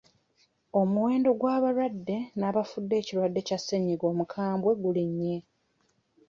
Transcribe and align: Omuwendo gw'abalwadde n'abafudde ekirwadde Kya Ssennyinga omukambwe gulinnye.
Omuwendo 0.79 1.29
gw'abalwadde 1.39 2.17
n'abafudde 2.37 2.93
ekirwadde 3.01 3.39
Kya 3.47 3.57
Ssennyinga 3.59 4.05
omukambwe 4.11 4.71
gulinnye. 4.81 5.35